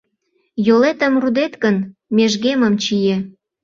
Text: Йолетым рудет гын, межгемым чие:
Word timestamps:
Йолетым 0.65 1.13
рудет 1.21 1.53
гын, 1.63 1.75
межгемым 2.15 2.73
чие: 2.83 3.15